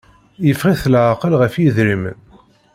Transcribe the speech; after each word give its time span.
Yeffeɣ-it 0.45 0.83
laɛqel 0.91 1.33
ɣef 1.41 1.53
idrimen. 1.65 2.19